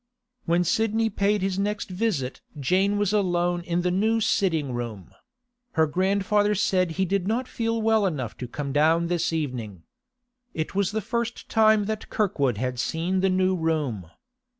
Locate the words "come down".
8.47-9.09